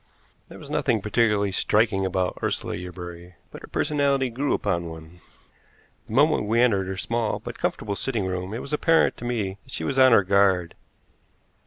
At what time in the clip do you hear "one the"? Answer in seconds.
4.89-6.13